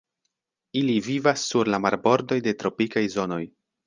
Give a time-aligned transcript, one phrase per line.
[0.79, 3.43] Ili vivas sur la marbordoj de tropikaj zonoj.